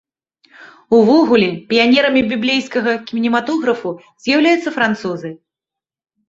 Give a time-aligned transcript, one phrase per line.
[0.99, 3.93] Увогуле, піянерамі біблейскага кінематографу
[4.25, 5.29] з'яўляюцца французы.